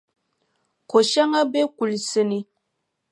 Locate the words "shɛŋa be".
1.09-1.59